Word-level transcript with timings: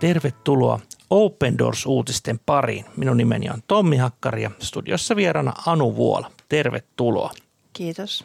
Tervetuloa 0.00 0.80
Open 1.10 1.58
Doors-uutisten 1.58 2.40
pariin. 2.46 2.84
Minun 2.96 3.16
nimeni 3.16 3.50
on 3.50 3.62
Tommi 3.66 3.96
Hakkari 3.96 4.42
ja 4.42 4.50
studiossa 4.58 5.16
vieraana 5.16 5.52
Anu 5.66 5.96
Vuola. 5.96 6.30
Tervetuloa. 6.48 7.30
Kiitos. 7.72 8.24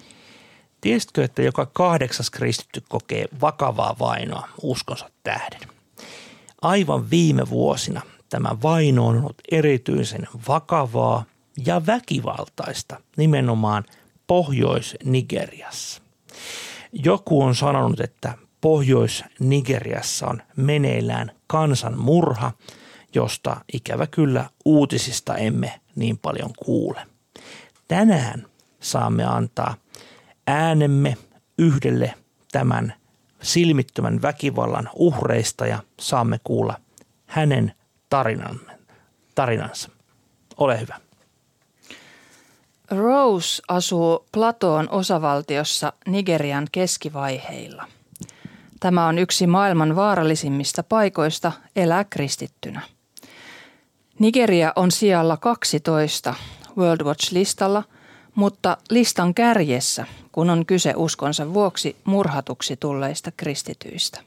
Tiesitkö, 0.82 1.24
että 1.24 1.42
joka 1.42 1.66
kahdeksas 1.66 2.30
kristitty 2.30 2.84
kokee 2.90 3.26
vakavaa 3.42 3.96
vainoa 4.00 4.50
uskonsa 4.62 5.10
tähden? 5.24 5.70
Aivan 6.62 7.10
viime 7.10 7.50
vuosina 7.50 8.02
tämä 8.30 8.50
vaino 8.64 9.08
on 9.08 9.18
ollut 9.18 9.42
erityisen 9.52 10.28
vakavaa 10.48 11.24
ja 11.66 11.86
väkivaltaista 11.86 13.00
nimenomaan 13.18 13.84
Pohjois-Nigeriassa. 14.28 16.02
Joku 16.94 17.42
on 17.42 17.56
sanonut, 17.56 18.00
että 18.00 18.34
Pohjois-Nigeriassa 18.62 20.28
on 20.28 20.42
meneillään 20.56 21.32
kansanmurha, 21.54 22.52
josta 23.16 23.58
ikävä 23.74 24.08
kyllä 24.08 24.50
uutisista 24.66 25.36
emme 25.38 25.82
niin 25.96 26.18
paljon 26.18 26.52
kuule. 26.66 27.08
Tänään 27.88 28.46
saamme 28.80 29.24
antaa 29.26 29.76
äänemme 30.48 31.18
yhdelle 31.58 32.14
tämän 32.52 32.94
silmittömän 33.42 34.22
väkivallan 34.22 34.90
uhreista 34.96 35.68
ja 35.68 35.80
saamme 36.00 36.40
kuulla 36.44 36.80
hänen 37.26 37.74
tarinan, 38.10 38.60
tarinansa. 39.36 39.90
Ole 40.58 40.80
hyvä. 40.80 41.00
Rose 42.92 43.62
asuu 43.68 44.26
Platoon 44.32 44.90
osavaltiossa 44.90 45.94
Nigerian 46.08 46.68
keskivaiheilla. 46.72 47.88
Tämä 48.84 49.08
on 49.08 49.20
yksi 49.20 49.48
maailman 49.48 49.96
vaarallisimmista 49.96 50.84
paikoista 50.84 51.52
elää 51.76 52.04
kristittynä. 52.04 52.82
Nigeria 54.20 54.74
on 54.76 54.92
sijalla 54.92 55.38
12 55.38 56.36
World 56.78 57.02
Watch-listalla, 57.02 57.84
mutta 58.36 58.78
listan 58.90 59.34
kärjessä, 59.34 60.06
kun 60.32 60.50
on 60.50 60.66
kyse 60.66 60.94
uskonsa 60.96 61.54
vuoksi 61.54 61.96
murhatuksi 62.04 62.78
tulleista 62.78 63.32
kristityistä. 63.38 64.22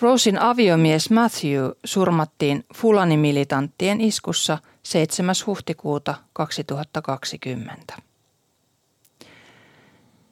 Rosin 0.00 0.38
aviomies 0.38 1.10
Matthew 1.10 1.70
surmattiin 1.84 2.64
Fulani-militanttien 2.74 4.00
iskussa 4.00 4.58
7. 4.82 5.34
huhtikuuta 5.46 6.14
2020. 6.32 8.05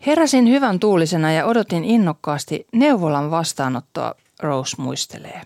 Heräsin 0.06 0.48
hyvän 0.48 0.80
tuulisena 0.80 1.32
ja 1.32 1.46
odotin 1.46 1.84
innokkaasti 1.84 2.66
neuvolan 2.72 3.30
vastaanottoa, 3.30 4.14
Rose 4.40 4.82
muistelee. 4.82 5.42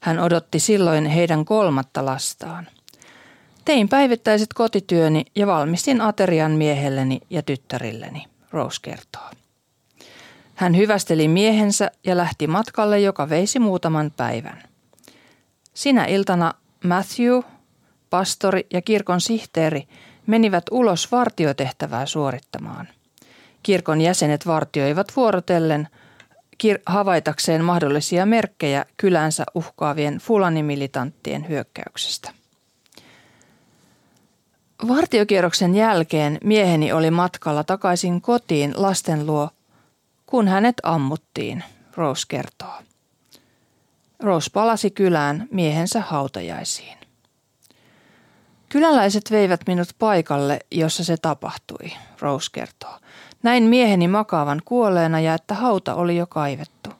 Hän 0.00 0.18
odotti 0.18 0.58
silloin 0.58 1.06
heidän 1.06 1.44
kolmatta 1.44 2.04
lastaan. 2.04 2.66
Tein 3.64 3.88
päivittäiset 3.88 4.48
kotityöni 4.54 5.24
ja 5.36 5.46
valmistin 5.46 6.00
aterian 6.00 6.52
miehelleni 6.52 7.20
ja 7.30 7.42
tyttärilleni, 7.42 8.26
Rose 8.50 8.80
kertoo. 8.82 9.30
Hän 10.54 10.76
hyvästeli 10.76 11.28
miehensä 11.28 11.90
ja 12.04 12.16
lähti 12.16 12.46
matkalle, 12.46 13.00
joka 13.00 13.28
veisi 13.28 13.58
muutaman 13.58 14.12
päivän. 14.16 14.62
Sinä 15.74 16.04
iltana 16.04 16.54
Matthew, 16.84 17.40
pastori 18.10 18.66
ja 18.72 18.82
kirkon 18.82 19.20
sihteeri 19.20 19.88
menivät 20.26 20.64
ulos 20.70 21.12
vartiotehtävää 21.12 22.06
suorittamaan– 22.06 22.88
Kirkon 23.62 24.00
jäsenet 24.00 24.46
vartioivat 24.46 25.12
vuorotellen 25.16 25.88
kir- 26.62 26.82
havaitakseen 26.86 27.64
mahdollisia 27.64 28.26
merkkejä 28.26 28.84
kylänsä 28.96 29.44
uhkaavien 29.54 30.18
fulanimilitanttien 30.18 31.48
hyökkäyksestä. 31.48 32.32
Vartiokierroksen 34.88 35.74
jälkeen 35.74 36.38
mieheni 36.44 36.92
oli 36.92 37.10
matkalla 37.10 37.64
takaisin 37.64 38.20
kotiin 38.20 38.72
lasten 38.76 39.26
luo, 39.26 39.50
kun 40.26 40.48
hänet 40.48 40.76
ammuttiin, 40.82 41.64
Rose 41.96 42.26
kertoo. 42.28 42.74
Rose 44.20 44.50
palasi 44.52 44.90
kylään 44.90 45.48
miehensä 45.50 46.00
hautajaisiin. 46.00 46.98
Kyläläiset 48.68 49.30
veivät 49.30 49.60
minut 49.66 49.88
paikalle, 49.98 50.60
jossa 50.70 51.04
se 51.04 51.16
tapahtui, 51.16 51.92
Rose 52.20 52.50
kertoo. 52.52 52.98
Näin 53.42 53.62
mieheni 53.62 54.08
makaavan 54.08 54.62
kuolleena 54.64 55.20
ja 55.20 55.34
että 55.34 55.54
hauta 55.54 55.94
oli 55.94 56.16
jo 56.16 56.26
kaivettu. 56.26 56.90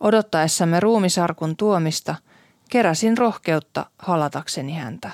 Odottaessamme 0.00 0.80
ruumisarkun 0.80 1.56
tuomista 1.56 2.14
keräsin 2.70 3.18
rohkeutta 3.18 3.86
halatakseni 3.98 4.72
häntä. 4.72 5.10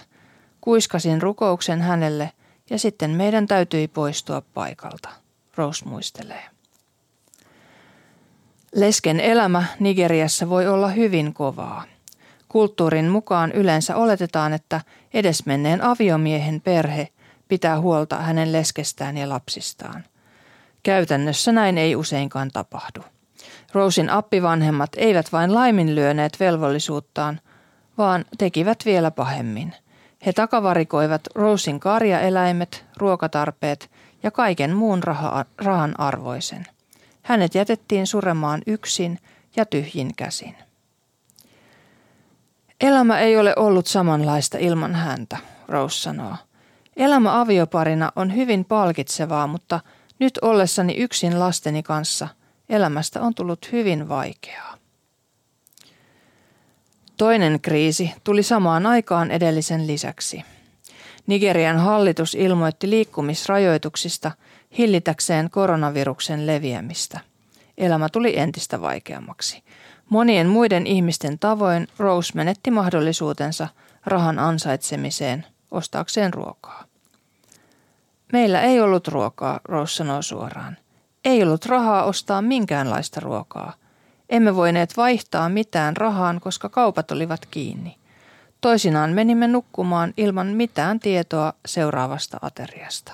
Kuiskasin 0.60 1.22
rukouksen 1.22 1.82
hänelle 1.82 2.32
ja 2.70 2.78
sitten 2.78 3.10
meidän 3.10 3.46
täytyi 3.46 3.88
poistua 3.88 4.42
paikalta. 4.54 5.08
Rose 5.56 5.84
muistelee. 5.84 6.44
Lesken 8.74 9.20
elämä 9.20 9.64
Nigeriassa 9.80 10.48
voi 10.48 10.68
olla 10.68 10.88
hyvin 10.88 11.34
kovaa. 11.34 11.84
Kulttuurin 12.48 13.08
mukaan 13.08 13.52
yleensä 13.52 13.96
oletetaan, 13.96 14.52
että 14.52 14.80
edesmenneen 15.14 15.84
aviomiehen 15.84 16.60
perhe 16.60 17.08
pitää 17.48 17.80
huolta 17.80 18.16
hänen 18.16 18.52
leskestään 18.52 19.16
ja 19.16 19.28
lapsistaan. 19.28 20.04
Käytännössä 20.82 21.52
näin 21.52 21.78
ei 21.78 21.96
useinkaan 21.96 22.50
tapahdu. 22.52 23.00
Rosin 23.72 24.10
appivanhemmat 24.10 24.90
eivät 24.96 25.32
vain 25.32 25.54
laiminlyöneet 25.54 26.40
velvollisuuttaan, 26.40 27.40
vaan 27.98 28.24
tekivät 28.38 28.78
vielä 28.84 29.10
pahemmin. 29.10 29.74
He 30.26 30.32
takavarikoivat 30.32 31.20
Rosin 31.34 31.80
karjaeläimet, 31.80 32.84
ruokatarpeet 32.96 33.90
ja 34.22 34.30
kaiken 34.30 34.76
muun 34.76 35.02
raha, 35.02 35.44
rahan 35.58 36.00
arvoisen. 36.00 36.66
Hänet 37.22 37.54
jätettiin 37.54 38.06
suremaan 38.06 38.62
yksin 38.66 39.18
ja 39.56 39.66
tyhjin 39.66 40.14
käsin. 40.16 40.54
Elämä 42.80 43.18
ei 43.18 43.38
ole 43.38 43.52
ollut 43.56 43.86
samanlaista 43.86 44.58
ilman 44.58 44.94
häntä, 44.94 45.36
Rose 45.68 46.00
sanoo. 46.00 46.36
Elämä 46.96 47.40
avioparina 47.40 48.12
on 48.16 48.34
hyvin 48.34 48.64
palkitsevaa, 48.64 49.46
mutta– 49.46 49.80
nyt 50.20 50.38
ollessani 50.42 50.94
yksin 50.94 51.40
lasteni 51.40 51.82
kanssa 51.82 52.28
elämästä 52.68 53.20
on 53.22 53.34
tullut 53.34 53.72
hyvin 53.72 54.08
vaikeaa. 54.08 54.76
Toinen 57.16 57.60
kriisi 57.60 58.12
tuli 58.24 58.42
samaan 58.42 58.86
aikaan 58.86 59.30
edellisen 59.30 59.86
lisäksi. 59.86 60.44
Nigerian 61.26 61.78
hallitus 61.78 62.34
ilmoitti 62.34 62.90
liikkumisrajoituksista 62.90 64.30
hillitäkseen 64.78 65.50
koronaviruksen 65.50 66.46
leviämistä. 66.46 67.20
Elämä 67.78 68.08
tuli 68.08 68.38
entistä 68.38 68.80
vaikeammaksi. 68.80 69.62
Monien 70.08 70.46
muiden 70.46 70.86
ihmisten 70.86 71.38
tavoin 71.38 71.88
Rose 71.98 72.32
menetti 72.34 72.70
mahdollisuutensa 72.70 73.68
rahan 74.06 74.38
ansaitsemiseen 74.38 75.46
ostaakseen 75.70 76.34
ruokaa. 76.34 76.89
Meillä 78.32 78.60
ei 78.60 78.80
ollut 78.80 79.08
ruokaa, 79.08 79.60
Rose 79.64 79.94
sanoo 79.94 80.22
suoraan. 80.22 80.76
Ei 81.24 81.42
ollut 81.42 81.66
rahaa 81.66 82.04
ostaa 82.04 82.42
minkäänlaista 82.42 83.20
ruokaa. 83.20 83.72
Emme 84.28 84.56
voineet 84.56 84.96
vaihtaa 84.96 85.48
mitään 85.48 85.96
rahaan, 85.96 86.40
koska 86.40 86.68
kaupat 86.68 87.10
olivat 87.10 87.46
kiinni. 87.50 87.96
Toisinaan 88.60 89.10
menimme 89.10 89.48
nukkumaan 89.48 90.14
ilman 90.16 90.46
mitään 90.46 91.00
tietoa 91.00 91.52
seuraavasta 91.66 92.38
ateriasta. 92.42 93.12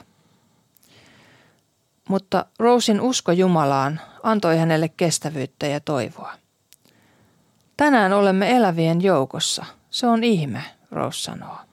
Mutta 2.08 2.44
Rosin 2.58 3.00
usko 3.00 3.32
Jumalaan 3.32 4.00
antoi 4.22 4.58
hänelle 4.58 4.88
kestävyyttä 4.88 5.66
ja 5.66 5.80
toivoa. 5.80 6.32
Tänään 7.76 8.12
olemme 8.12 8.50
elävien 8.56 9.02
joukossa. 9.02 9.64
Se 9.90 10.06
on 10.06 10.24
ihme, 10.24 10.62
Rose 10.90 11.18
sanoo. 11.20 11.65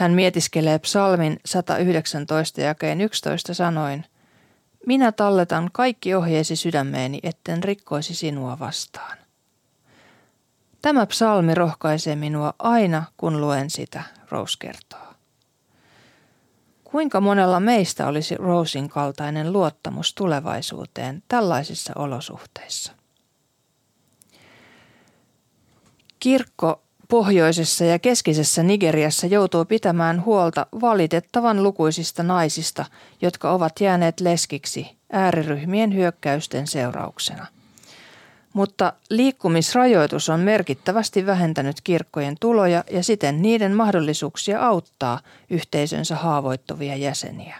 Hän 0.00 0.12
mietiskelee 0.12 0.78
psalmin 0.78 1.40
119 1.44 2.60
jakeen 2.60 3.00
11 3.00 3.54
sanoin, 3.54 4.04
Minä 4.86 5.12
talletan 5.12 5.70
kaikki 5.72 6.14
ohjeesi 6.14 6.56
sydämeeni, 6.56 7.20
etten 7.22 7.64
rikkoisi 7.64 8.14
sinua 8.14 8.58
vastaan. 8.58 9.18
Tämä 10.82 11.06
psalmi 11.06 11.54
rohkaisee 11.54 12.16
minua 12.16 12.54
aina, 12.58 13.04
kun 13.16 13.40
luen 13.40 13.70
sitä, 13.70 14.02
Rose 14.30 14.56
kertoo. 14.58 15.14
Kuinka 16.84 17.20
monella 17.20 17.60
meistä 17.60 18.06
olisi 18.06 18.36
Rosin 18.36 18.88
kaltainen 18.88 19.52
luottamus 19.52 20.14
tulevaisuuteen 20.14 21.22
tällaisissa 21.28 21.92
olosuhteissa? 21.96 22.92
Kirkko 26.20 26.82
pohjoisessa 27.10 27.84
ja 27.84 27.98
keskisessä 27.98 28.62
Nigeriassa 28.62 29.26
joutuu 29.26 29.64
pitämään 29.64 30.24
huolta 30.24 30.66
valitettavan 30.80 31.62
lukuisista 31.62 32.22
naisista, 32.22 32.84
jotka 33.22 33.52
ovat 33.52 33.80
jääneet 33.80 34.20
leskiksi 34.20 34.90
ääriryhmien 35.12 35.94
hyökkäysten 35.94 36.66
seurauksena. 36.66 37.46
mutta 38.52 38.92
liikkumisrajoitus 39.10 40.28
on 40.28 40.40
merkittävästi 40.40 41.26
vähentänyt 41.26 41.80
kirkkojen 41.84 42.36
tuloja 42.40 42.84
ja 42.90 43.02
siten 43.02 43.42
niiden 43.42 43.74
mahdollisuuksia 43.76 44.66
auttaa 44.66 45.20
yhteisönsä 45.50 46.16
haavoittuvia 46.16 46.96
jäseniä. 46.96 47.56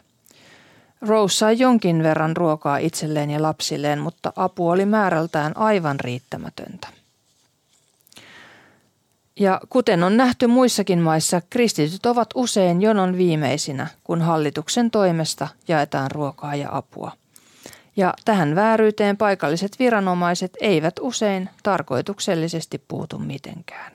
Rose 1.00 1.36
sai 1.36 1.58
jonkin 1.58 2.02
verran 2.02 2.36
ruokaa 2.36 2.78
itselleen 2.78 3.30
ja 3.30 3.42
lapsilleen, 3.42 3.98
mutta 3.98 4.32
apu 4.36 4.68
oli 4.68 4.86
määrältään 4.86 5.56
aivan 5.56 6.00
riittämätöntä. 6.00 6.99
Ja 9.40 9.60
kuten 9.68 10.02
on 10.02 10.16
nähty 10.16 10.46
muissakin 10.46 10.98
maissa, 10.98 11.42
kristityt 11.50 12.06
ovat 12.06 12.28
usein 12.34 12.82
jonon 12.82 13.16
viimeisinä, 13.16 13.86
kun 14.04 14.22
hallituksen 14.22 14.90
toimesta 14.90 15.48
jaetaan 15.68 16.10
ruokaa 16.10 16.54
ja 16.54 16.68
apua. 16.72 17.12
Ja 17.96 18.14
tähän 18.24 18.54
vääryyteen 18.54 19.16
paikalliset 19.16 19.78
viranomaiset 19.78 20.52
eivät 20.60 20.94
usein 21.00 21.48
tarkoituksellisesti 21.62 22.82
puutu 22.88 23.18
mitenkään. 23.18 23.92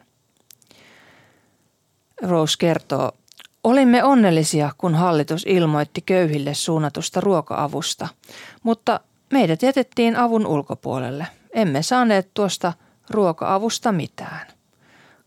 Rose 2.22 2.56
kertoo, 2.60 3.12
Olimme 3.64 4.04
onnellisia, 4.04 4.72
kun 4.78 4.96
hallitus 4.96 5.46
ilmoitti 5.48 6.02
köyhille 6.02 6.54
suunnatusta 6.54 7.22
ruoka-avusta, 7.22 8.08
mutta 8.64 9.00
meidät 9.34 9.62
jätettiin 9.62 10.16
avun 10.16 10.48
ulkopuolelle. 10.48 11.28
Emme 11.54 11.82
saaneet 11.82 12.30
tuosta 12.34 12.74
ruoka-avusta 13.10 13.92
mitään. 13.92 14.55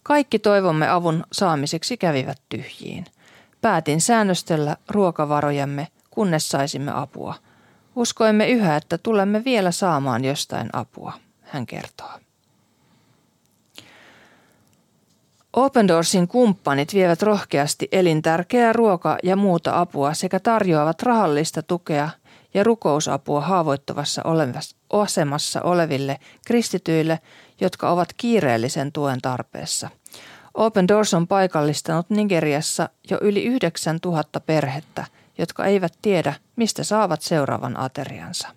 Kaikki 0.09 0.39
toivomme 0.39 0.89
avun 0.89 1.25
saamiseksi 1.33 1.97
kävivät 1.97 2.43
tyhjiin. 2.49 3.05
Päätin 3.61 4.01
säännöstellä 4.01 4.77
ruokavarojamme, 4.89 5.89
kunnes 6.11 6.49
saisimme 6.49 6.93
apua. 6.95 7.35
Uskoimme 7.97 8.49
yhä, 8.49 8.77
että 8.77 8.99
tulemme 8.99 9.45
vielä 9.45 9.71
saamaan 9.71 10.25
jostain 10.25 10.69
apua, 10.73 11.13
hän 11.43 11.67
kertoo. 11.67 12.11
Open 15.53 15.89
Doorsin 15.89 16.29
kumppanit 16.29 16.95
vievät 16.95 17.23
rohkeasti 17.23 17.89
elintärkeää 17.93 18.73
ruoka- 18.73 19.19
ja 19.23 19.37
muuta 19.37 19.81
apua 19.81 20.15
sekä 20.15 20.41
tarjoavat 20.41 21.03
rahallista 21.03 21.63
tukea 21.63 22.11
ja 22.55 22.65
rukousapua 22.65 23.41
haavoittuvassa 23.41 24.23
asemassa 24.93 25.63
oleville 25.63 26.19
kristityille, 26.47 27.21
jotka 27.61 27.91
ovat 27.91 28.09
kiireellisen 28.17 28.93
tuen 28.93 29.21
tarpeessa. 29.23 29.89
Open 30.59 30.89
Doors 30.89 31.15
on 31.15 31.27
paikallistanut 31.27 32.11
Nigeriassa 32.11 32.89
jo 33.11 33.19
yli 33.21 33.45
9000 33.45 34.41
perhettä, 34.41 35.05
jotka 35.39 35.65
eivät 35.65 35.93
tiedä, 36.03 36.35
mistä 36.57 36.85
saavat 36.85 37.23
seuraavan 37.23 37.81
ateriansa. 37.81 38.49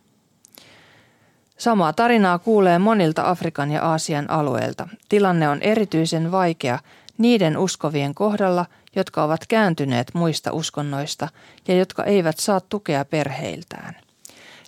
Samaa 1.57 1.93
tarinaa 1.93 2.39
kuulee 2.39 2.79
monilta 2.79 3.29
Afrikan 3.29 3.71
ja 3.71 3.81
Aasian 3.81 4.29
alueilta. 4.29 4.87
Tilanne 5.09 5.49
on 5.49 5.61
erityisen 5.61 6.31
vaikea 6.31 6.79
niiden 7.17 7.57
uskovien 7.57 8.15
kohdalla, 8.15 8.65
jotka 8.95 9.23
ovat 9.23 9.47
kääntyneet 9.47 10.13
muista 10.13 10.51
uskonnoista 10.53 11.27
ja 11.67 11.75
jotka 11.75 12.03
eivät 12.03 12.39
saa 12.39 12.59
tukea 12.59 13.05
perheiltään. 13.05 13.95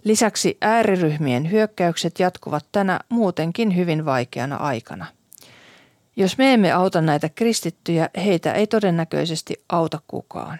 Lisäksi 0.03 0.57
ääriryhmien 0.61 1.51
hyökkäykset 1.51 2.19
jatkuvat 2.19 2.65
tänä 2.71 2.99
muutenkin 3.09 3.75
hyvin 3.75 4.05
vaikeana 4.05 4.55
aikana. 4.55 5.05
Jos 6.15 6.37
me 6.37 6.53
emme 6.53 6.71
auta 6.71 7.01
näitä 7.01 7.29
kristittyjä, 7.29 8.09
heitä 8.25 8.53
ei 8.53 8.67
todennäköisesti 8.67 9.53
auta 9.69 9.99
kukaan. 10.07 10.59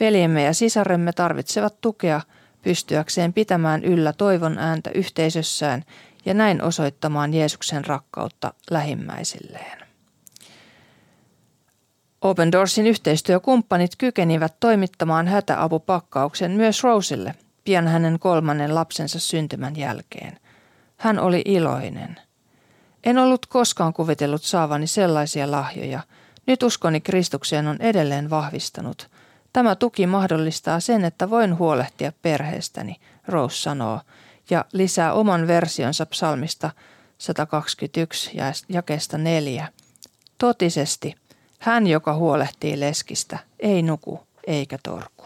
Veljemme 0.00 0.42
ja 0.42 0.52
sisaremme 0.52 1.12
tarvitsevat 1.12 1.80
tukea– 1.80 2.20
pystyäkseen 2.62 3.32
pitämään 3.32 3.84
yllä 3.84 4.12
toivon 4.12 4.58
ääntä 4.58 4.90
yhteisössään 4.94 5.84
ja 6.24 6.34
näin 6.34 6.62
osoittamaan 6.62 7.34
Jeesuksen 7.34 7.84
rakkautta 7.84 8.54
lähimmäisilleen. 8.70 9.78
Open 12.20 12.52
Doorsin 12.52 12.86
yhteistyökumppanit 12.86 13.90
kykenivät 13.98 14.54
toimittamaan 14.60 15.28
hätäapupakkauksen 15.28 16.50
myös 16.50 16.82
Roselle 16.82 17.34
pian 17.64 17.88
hänen 17.88 18.18
kolmannen 18.18 18.74
lapsensa 18.74 19.20
syntymän 19.20 19.76
jälkeen. 19.76 20.38
Hän 20.96 21.18
oli 21.18 21.42
iloinen. 21.44 22.20
En 23.04 23.18
ollut 23.18 23.46
koskaan 23.46 23.92
kuvitellut 23.92 24.42
saavani 24.42 24.86
sellaisia 24.86 25.50
lahjoja. 25.50 26.00
Nyt 26.46 26.62
uskoni 26.62 27.00
Kristukseen 27.00 27.66
on 27.66 27.76
edelleen 27.80 28.30
vahvistanut– 28.30 29.08
Tämä 29.52 29.76
tuki 29.76 30.06
mahdollistaa 30.06 30.80
sen, 30.80 31.04
että 31.04 31.30
voin 31.30 31.58
huolehtia 31.58 32.12
perheestäni, 32.22 32.96
Rose 33.28 33.56
sanoo, 33.56 34.00
ja 34.50 34.64
lisää 34.72 35.12
oman 35.12 35.46
versionsa 35.46 36.06
psalmista 36.06 36.70
121 37.18 38.30
ja 38.34 38.44
jakesta 38.68 39.18
4. 39.18 39.68
Totisesti, 40.38 41.14
hän, 41.58 41.86
joka 41.86 42.14
huolehtii 42.14 42.80
leskistä, 42.80 43.38
ei 43.60 43.82
nuku 43.82 44.20
eikä 44.46 44.78
torku. 44.82 45.24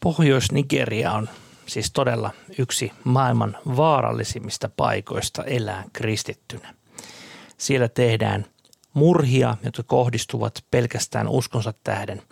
Pohjois-Nigeria 0.00 1.12
on 1.12 1.28
siis 1.66 1.92
todella 1.92 2.30
yksi 2.58 2.92
maailman 3.04 3.56
vaarallisimmista 3.76 4.70
paikoista 4.76 5.44
elää 5.44 5.84
kristittynä. 5.92 6.74
Siellä 7.58 7.88
tehdään– 7.88 8.46
murhia, 8.96 9.56
jotka 9.64 9.82
kohdistuvat 9.82 10.64
pelkästään 10.70 11.28
uskonsa 11.28 11.74
tähden. 11.84 12.22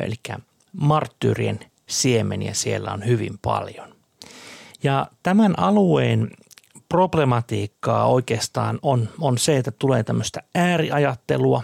Eli 0.00 0.14
marttyyrien 0.72 1.60
siemeniä 1.86 2.54
siellä 2.54 2.92
on 2.92 3.06
hyvin 3.06 3.38
paljon. 3.42 3.94
Ja 4.82 5.06
tämän 5.22 5.58
alueen 5.58 6.30
problematiikkaa 6.88 8.06
oikeastaan 8.06 8.78
on, 8.82 9.08
on 9.20 9.38
se, 9.38 9.56
että 9.56 9.70
tulee 9.70 10.04
tämmöistä 10.04 10.42
ääriajattelua, 10.54 11.62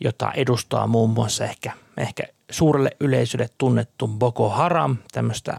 jota 0.00 0.32
edustaa 0.32 0.86
muun 0.86 1.10
muassa 1.10 1.44
ehkä, 1.44 1.72
ehkä 1.96 2.22
suurelle 2.50 2.90
yleisölle 3.00 3.48
tunnettu 3.58 4.08
Boko 4.08 4.48
Haram, 4.48 4.96
tämmöistä 5.12 5.58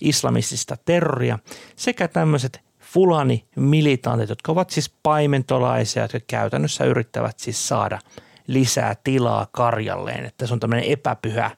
islamistista 0.00 0.76
terroria, 0.84 1.38
sekä 1.76 2.08
tämmöiset 2.08 2.60
fulani-militantit, 2.80 4.28
jotka 4.28 4.52
ovat 4.52 4.70
siis 4.70 4.94
paimentolaisia, 5.02 6.02
jotka 6.02 6.20
käytännössä 6.26 6.84
yrittävät 6.84 7.38
siis 7.38 7.68
saada 7.68 7.98
lisää 8.46 8.96
tilaa 9.04 9.46
karjalleen. 9.52 10.24
Että 10.24 10.46
se 10.46 10.52
on 10.52 10.60
tämmöinen 10.60 10.90
epäpyhä 10.92 11.50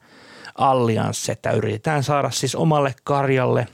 allianssi, 0.55 1.33
että 1.33 1.51
yritetään 1.51 2.03
saada 2.03 2.31
siis 2.31 2.55
omalle 2.55 2.95
karjalle 3.05 3.69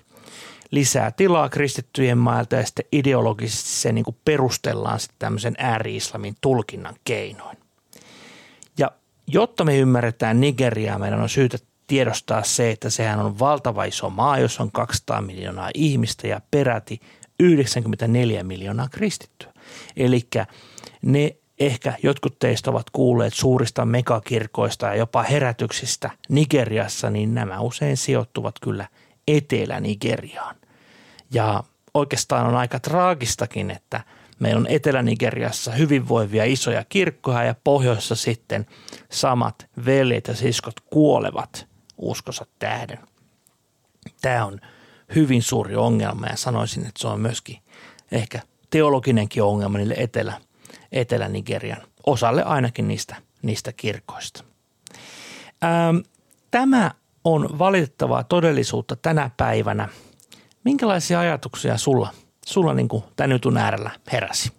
lisää 0.70 1.10
tilaa 1.10 1.48
kristittyjen 1.48 2.18
mailta 2.18 2.56
ja 2.56 2.66
sitten 2.66 2.84
ideologisesti 2.92 3.70
se 3.70 3.92
niin 3.92 4.04
kuin 4.04 4.16
perustellaan 4.24 5.00
sitten 5.00 5.18
tämmöisen 5.18 5.54
ääri-islamin 5.58 6.34
tulkinnan 6.40 6.94
keinoin. 7.04 7.58
Ja 8.78 8.90
jotta 9.26 9.64
me 9.64 9.78
ymmärretään 9.78 10.40
Nigeriaa, 10.40 10.98
meidän 10.98 11.20
on 11.20 11.28
syytä 11.28 11.58
tiedostaa 11.88 12.42
se, 12.42 12.70
että 12.70 12.90
sehän 12.90 13.20
on 13.20 13.38
valtava 13.38 13.84
iso 13.84 14.10
maa, 14.10 14.38
jossa 14.38 14.62
on 14.62 14.72
200 14.72 15.22
miljoonaa 15.22 15.70
ihmistä 15.74 16.26
ja 16.26 16.40
peräti 16.50 17.00
94 17.40 18.44
miljoonaa 18.44 18.88
kristittyä. 18.88 19.52
Eli 19.96 20.28
ne 21.02 21.36
ehkä 21.60 21.92
jotkut 22.02 22.38
teistä 22.38 22.70
ovat 22.70 22.90
kuulleet 22.90 23.34
suurista 23.34 23.84
megakirkoista 23.84 24.86
ja 24.86 24.94
jopa 24.94 25.22
herätyksistä 25.22 26.10
Nigeriassa, 26.28 27.10
niin 27.10 27.34
nämä 27.34 27.60
usein 27.60 27.96
sijoittuvat 27.96 28.54
kyllä 28.60 28.88
Etelä-Nigeriaan. 29.28 30.56
Ja 31.30 31.64
oikeastaan 31.94 32.46
on 32.46 32.56
aika 32.56 32.80
traagistakin, 32.80 33.70
että 33.70 34.00
meillä 34.38 34.58
on 34.58 34.66
Etelä-Nigeriassa 34.66 35.72
hyvinvoivia 35.72 36.44
isoja 36.44 36.84
kirkkoja 36.88 37.44
ja 37.44 37.54
pohjoissa 37.64 38.14
sitten 38.14 38.66
samat 39.10 39.66
veljet 39.86 40.28
ja 40.28 40.34
siskot 40.34 40.80
kuolevat 40.80 41.67
uskonsa 41.98 42.46
tähden. 42.58 42.98
Tämä 44.20 44.44
on 44.44 44.60
hyvin 45.14 45.42
suuri 45.42 45.76
ongelma 45.76 46.26
ja 46.26 46.36
sanoisin, 46.36 46.86
että 46.86 47.00
se 47.00 47.08
on 47.08 47.20
myöskin 47.20 47.58
ehkä 48.12 48.40
teologinenkin 48.70 49.42
ongelma 49.42 49.78
niille 49.78 49.94
Etelä, 49.98 50.40
Etelä-Nigerian 50.92 51.82
osalle 52.06 52.42
ainakin 52.42 52.88
niistä, 52.88 53.16
niistä 53.42 53.72
kirkoista. 53.72 54.44
Ähm, 55.64 55.96
tämä 56.50 56.90
on 57.24 57.58
valitettavaa 57.58 58.24
todellisuutta 58.24 58.96
tänä 58.96 59.30
päivänä. 59.36 59.88
Minkälaisia 60.64 61.20
ajatuksia 61.20 61.76
sulla, 61.76 62.12
sulla 62.46 62.74
niin 62.74 62.88
kuin 62.88 63.04
tämän 63.16 63.30
jutun 63.30 63.56
äärellä 63.56 63.90
heräsi? 64.12 64.52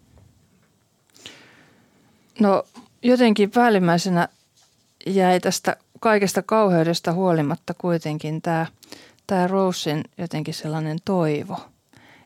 No 2.40 2.64
jotenkin 3.02 3.52
päällimmäisenä 3.52 4.28
jäi 5.06 5.40
tästä 5.40 5.78
kaikesta 6.00 6.42
kauheudesta 6.42 7.14
huolimatta 7.14 7.74
kuitenkin 7.74 8.42
tämä– 8.42 8.66
tämä 9.30 9.48
Rosen 9.48 10.04
jotenkin 10.18 10.54
sellainen 10.54 10.98
toivo. 11.06 11.60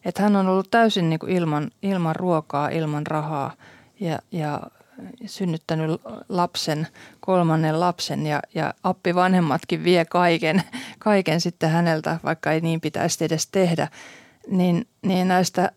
Että 0.05 0.23
hän 0.23 0.35
on 0.35 0.47
ollut 0.47 0.71
täysin 0.71 1.09
niin 1.09 1.19
kuin 1.19 1.31
ilman, 1.31 1.71
ilman 1.81 2.15
ruokaa, 2.15 2.69
ilman 2.69 3.07
rahaa 3.07 3.53
ja, 3.99 4.19
ja 4.31 4.61
synnyttänyt 5.25 6.01
lapsen, 6.29 6.87
kolmannen 7.19 7.79
lapsen 7.79 8.25
ja, 8.25 8.39
ja 8.55 8.73
appivanhemmatkin 8.83 9.83
vie 9.83 10.05
kaiken, 10.05 10.63
kaiken 10.99 11.41
sitten 11.41 11.69
häneltä, 11.69 12.19
vaikka 12.23 12.51
ei 12.51 12.61
niin 12.61 12.81
pitäisi 12.81 13.25
edes 13.25 13.47
tehdä. 13.47 13.87
Niin, 14.47 14.87
niin 15.01 15.27
näistä 15.27 15.71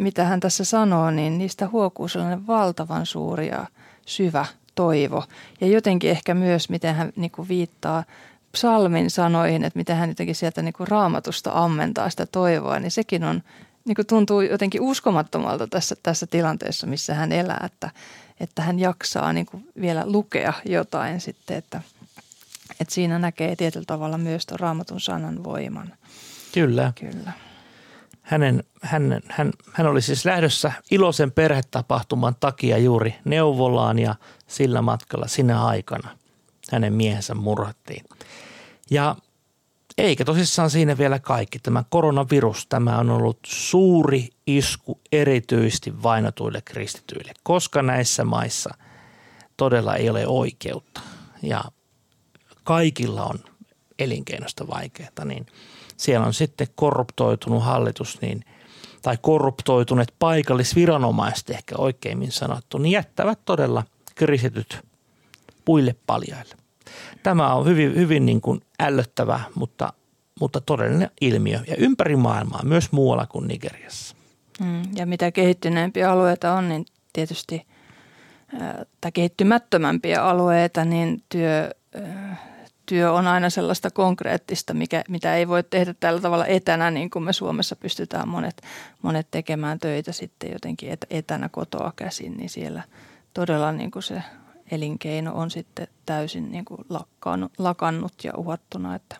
mitä 0.00 0.24
hän 0.24 0.40
tässä 0.40 0.64
sanoo, 0.64 1.10
niin 1.10 1.38
niistä 1.38 1.68
huokuu 1.68 2.08
sellainen 2.08 2.46
valtavan 2.46 3.06
suuri 3.06 3.48
ja 3.48 3.66
syvä 4.06 4.46
toivo. 4.74 5.24
Ja 5.60 5.66
jotenkin 5.66 6.10
ehkä 6.10 6.34
myös, 6.34 6.68
miten 6.68 6.94
hän 6.94 7.12
niin 7.16 7.30
kuin 7.30 7.48
viittaa 7.48 8.04
psalmin 8.52 9.10
sanoihin, 9.10 9.64
että 9.64 9.78
miten 9.78 9.96
hän 9.96 10.08
jotenkin 10.08 10.34
sieltä 10.34 10.62
niin 10.62 10.72
kuin 10.72 10.88
raamatusta 10.88 11.50
ammentaa 11.54 12.10
sitä 12.10 12.26
toivoa, 12.26 12.80
niin 12.80 12.90
sekin 12.90 13.24
on, 13.24 13.42
niin 13.84 13.96
kuin 13.96 14.06
tuntuu 14.06 14.40
jotenkin 14.40 14.80
uskomattomalta 14.80 15.66
tässä, 15.66 15.96
tässä 16.02 16.26
tilanteessa, 16.26 16.86
missä 16.86 17.14
hän 17.14 17.32
elää, 17.32 17.62
että, 17.64 17.90
että 18.40 18.62
hän 18.62 18.78
jaksaa 18.78 19.32
niin 19.32 19.46
kuin 19.46 19.68
vielä 19.80 20.02
lukea 20.06 20.52
jotain 20.64 21.20
sitten, 21.20 21.56
että, 21.56 21.82
että 22.80 22.94
siinä 22.94 23.18
näkee 23.18 23.56
tietyllä 23.56 23.86
tavalla 23.86 24.18
myös 24.18 24.46
tuon 24.46 24.60
raamatun 24.60 25.00
sanan 25.00 25.44
voiman. 25.44 25.92
Kyllä. 26.52 26.92
Kyllä. 27.00 27.32
Hänen, 28.22 28.64
hän, 28.82 29.20
hän, 29.28 29.52
hän 29.72 29.86
oli 29.86 30.02
siis 30.02 30.24
lähdössä 30.24 30.72
iloisen 30.90 31.32
perhetapahtuman 31.32 32.36
takia 32.40 32.78
juuri 32.78 33.14
neuvolaan 33.24 33.98
ja 33.98 34.14
sillä 34.46 34.82
matkalla 34.82 35.26
sinä 35.28 35.64
aikana 35.64 36.08
hänen 36.72 36.92
miehensä 36.92 37.34
murhattiin. 37.34 38.04
Ja 38.90 39.16
eikä 39.98 40.24
tosissaan 40.24 40.70
siinä 40.70 40.98
vielä 40.98 41.18
kaikki. 41.18 41.58
Tämä 41.58 41.84
koronavirus, 41.88 42.66
tämä 42.66 42.98
on 42.98 43.10
ollut 43.10 43.38
suuri 43.46 44.28
isku 44.46 45.00
erityisesti 45.12 46.02
vainotuille 46.02 46.62
kristityille, 46.64 47.32
koska 47.42 47.82
näissä 47.82 48.24
maissa 48.24 48.74
todella 49.56 49.96
ei 49.96 50.10
ole 50.10 50.26
oikeutta 50.26 51.00
ja 51.42 51.64
kaikilla 52.64 53.24
on 53.24 53.38
elinkeinosta 53.98 54.66
vaikeaa, 54.66 55.24
niin 55.24 55.46
siellä 55.96 56.26
on 56.26 56.34
sitten 56.34 56.66
korruptoitunut 56.74 57.64
hallitus 57.64 58.20
niin, 58.20 58.44
tai 59.02 59.18
korruptoituneet 59.22 60.14
paikallisviranomaiset 60.18 61.50
ehkä 61.50 61.74
oikeimmin 61.78 62.32
sanottu, 62.32 62.78
niin 62.78 62.92
jättävät 62.92 63.38
todella 63.44 63.84
kristityt 64.14 64.80
puille 65.64 65.96
paljaille. 66.06 66.54
Tämä 67.22 67.54
on 67.54 67.66
hyvin, 67.66 67.96
hyvin 67.96 68.26
niin 68.26 68.40
kuin 68.40 68.60
ällöttävä, 68.80 69.40
mutta, 69.54 69.92
mutta 70.40 70.60
todellinen 70.60 71.10
ilmiö 71.20 71.60
ja 71.66 71.76
ympäri 71.76 72.16
maailmaa, 72.16 72.64
myös 72.64 72.92
muualla 72.92 73.26
kuin 73.26 73.48
Nigeriassa. 73.48 74.16
Mm, 74.60 74.82
ja 74.96 75.06
mitä 75.06 75.32
kehittyneempiä 75.32 76.10
alueita 76.10 76.52
on, 76.52 76.68
niin 76.68 76.84
tietysti 77.12 77.66
tai 79.00 79.12
kehittymättömämpiä 79.12 80.24
alueita, 80.24 80.84
niin 80.84 81.22
työ, 81.28 81.70
työ 82.92 83.12
on 83.12 83.26
aina 83.26 83.50
sellaista 83.50 83.90
konkreettista, 83.90 84.74
mikä, 84.74 85.04
mitä 85.08 85.34
ei 85.34 85.48
voi 85.48 85.62
tehdä 85.62 85.94
tällä 86.00 86.20
tavalla 86.20 86.46
etänä, 86.46 86.90
niin 86.90 87.10
kuin 87.10 87.22
me 87.22 87.32
Suomessa 87.32 87.76
pystytään 87.76 88.28
monet, 88.28 88.62
monet 89.02 89.26
tekemään 89.30 89.78
töitä 89.78 90.12
sitten 90.12 90.52
jotenkin 90.52 90.98
etänä 91.10 91.48
kotoa 91.48 91.92
käsin, 91.96 92.36
niin 92.36 92.50
siellä 92.50 92.82
todella 93.34 93.72
niin 93.72 93.90
kuin 93.90 94.02
se 94.02 94.22
elinkeino 94.70 95.34
on 95.34 95.50
sitten 95.50 95.88
täysin 96.06 96.50
niin 96.50 96.64
kuin 96.64 96.78
lakannut, 97.58 98.24
ja 98.24 98.32
uhattuna. 98.36 98.94
Että, 98.94 99.16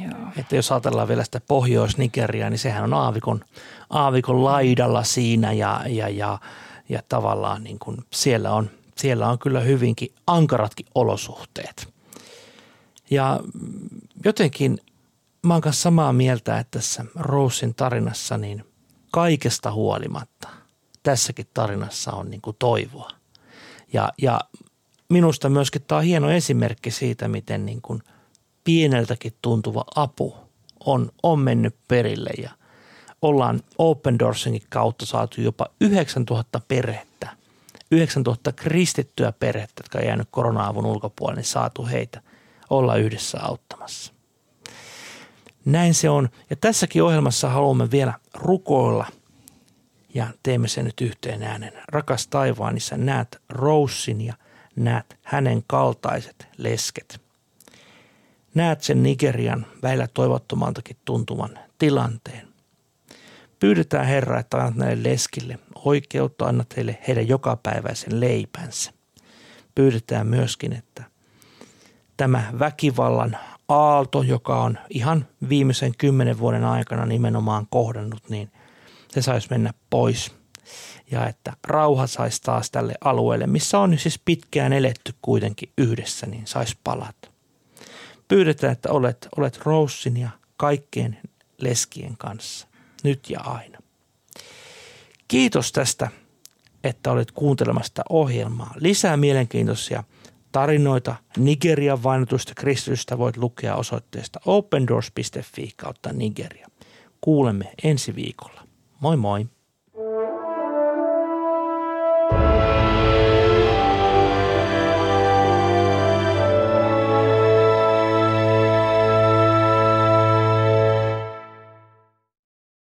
joo. 0.00 0.28
että 0.36 0.56
jos 0.56 0.72
ajatellaan 0.72 1.08
vielä 1.08 1.24
sitä 1.24 1.40
Pohjois-Nigeriaa, 1.48 2.50
niin 2.50 2.58
sehän 2.58 2.84
on 2.84 2.94
aavikon, 2.94 3.44
aavikon 3.90 4.44
laidalla 4.44 5.02
siinä 5.02 5.52
ja, 5.52 5.80
ja, 5.86 6.08
ja, 6.08 6.38
ja 6.88 7.02
tavallaan 7.08 7.64
niin 7.64 7.78
kuin 7.78 7.98
siellä, 8.10 8.52
on, 8.52 8.70
siellä 8.96 9.28
on 9.28 9.38
kyllä 9.38 9.60
hyvinkin 9.60 10.14
ankaratkin 10.26 10.86
olosuhteet. 10.94 11.88
Ja 13.10 13.40
jotenkin 14.24 14.78
mä 15.42 15.54
oon 15.54 15.60
kanssa 15.60 15.82
samaa 15.82 16.12
mieltä, 16.12 16.58
että 16.58 16.78
tässä 16.78 17.04
Rosin 17.14 17.74
tarinassa 17.74 18.38
niin 18.38 18.64
kaikesta 19.10 19.72
huolimatta 19.72 20.48
tässäkin 21.02 21.46
tarinassa 21.54 22.12
on 22.12 22.30
niin 22.30 22.40
kuin 22.42 22.56
toivoa– 22.58 23.10
ja, 23.92 24.12
ja 24.22 24.40
minusta 25.08 25.48
myöskin 25.48 25.82
tämä 25.82 25.98
on 25.98 26.04
hieno 26.04 26.30
esimerkki 26.30 26.90
siitä, 26.90 27.28
miten 27.28 27.66
niin 27.66 27.82
kuin 27.82 28.02
pieneltäkin 28.64 29.32
tuntuva 29.42 29.84
apu 29.94 30.34
on, 30.86 31.10
on 31.22 31.38
mennyt 31.38 31.74
perille 31.88 32.30
ja 32.42 32.50
ollaan 33.22 33.60
Open 33.78 34.18
Doorsinkin 34.18 34.62
kautta 34.68 35.06
saatu 35.06 35.40
jopa 35.40 35.66
9000 35.80 36.60
perhettä, 36.68 37.28
9000 37.92 38.52
kristittyä 38.52 39.32
perhettä, 39.32 39.82
jotka 39.82 39.98
on 39.98 40.04
jäänyt 40.04 40.28
korona-avun 40.30 40.86
ulkopuolelle, 40.86 41.40
niin 41.40 41.48
saatu 41.48 41.86
heitä 41.86 42.22
olla 42.70 42.96
yhdessä 42.96 43.38
auttamassa. 43.42 44.12
Näin 45.64 45.94
se 45.94 46.10
on. 46.10 46.28
Ja 46.50 46.56
tässäkin 46.56 47.02
ohjelmassa 47.02 47.48
haluamme 47.48 47.90
vielä 47.90 48.14
rukoilla– 48.34 49.06
ja 50.14 50.26
teemme 50.42 50.68
sen 50.68 50.84
nyt 50.84 51.00
yhteen 51.00 51.42
äänen. 51.42 51.72
Rakas 51.88 52.26
taivaanissa 52.26 52.96
näet 52.96 53.42
Roussin 53.48 54.20
ja 54.20 54.34
näet 54.76 55.18
hänen 55.22 55.64
kaltaiset 55.66 56.48
lesket. 56.56 57.20
Näet 58.54 58.82
sen 58.82 59.02
Nigerian 59.02 59.66
väillä 59.82 60.08
toivottomaltakin 60.14 60.96
tuntuvan 61.04 61.58
tilanteen. 61.78 62.51
Pyydetään 63.62 64.06
Herra, 64.06 64.40
että 64.40 64.56
annat 64.56 64.74
näille 64.74 65.10
leskille 65.10 65.58
oikeutta, 65.84 66.46
annat 66.46 66.76
heille 66.76 66.98
heidän 67.08 67.28
jokapäiväisen 67.28 68.20
leipänsä. 68.20 68.92
Pyydetään 69.74 70.26
myöskin, 70.26 70.72
että 70.72 71.04
tämä 72.16 72.52
väkivallan 72.58 73.38
aalto, 73.68 74.22
joka 74.22 74.62
on 74.62 74.78
ihan 74.90 75.26
viimeisen 75.48 75.92
kymmenen 75.98 76.38
vuoden 76.38 76.64
aikana 76.64 77.06
nimenomaan 77.06 77.66
kohdannut, 77.70 78.28
niin– 78.28 78.52
se 79.14 79.22
saisi 79.22 79.48
mennä 79.50 79.74
pois 79.90 80.32
ja 81.10 81.28
että 81.28 81.52
rauha 81.64 82.06
saisi 82.06 82.42
taas 82.42 82.70
tälle 82.70 82.94
alueelle, 83.04 83.46
missä 83.46 83.78
on 83.78 83.98
siis 83.98 84.20
pitkään 84.24 84.72
eletty 84.72 85.14
kuitenkin 85.22 85.72
yhdessä, 85.78 86.26
niin 86.26 86.46
saisi 86.46 86.76
palata. 86.84 87.28
Pyydetään, 88.28 88.72
että 88.72 88.90
olet, 88.90 89.28
olet 89.36 89.60
Roussin 89.64 90.16
ja 90.16 90.30
kaikkien 90.56 91.18
leskien 91.58 92.16
kanssa, 92.16 92.66
nyt 93.02 93.30
ja 93.30 93.40
aina. 93.40 93.78
Kiitos 95.28 95.72
tästä, 95.72 96.08
että 96.84 97.10
olet 97.10 97.32
kuuntelemasta 97.32 98.02
ohjelmaa. 98.08 98.74
Lisää 98.76 99.16
mielenkiintoisia 99.16 100.04
tarinoita 100.52 101.14
Nigerian 101.36 102.02
vainotusta 102.02 102.52
kristitystä 102.56 103.18
voit 103.18 103.36
lukea 103.36 103.76
osoitteesta 103.76 104.40
opendoors.fi 104.46 105.70
kautta 105.76 106.12
Nigeria. 106.12 106.68
Kuulemme 107.20 107.72
ensi 107.84 108.14
viikolla. 108.14 108.62
Moi 109.00 109.16
moi! 109.16 109.46